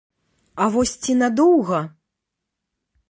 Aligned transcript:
А 0.63 0.69
вось 0.75 0.95
ці 1.03 1.15
надоўга? 1.21 1.79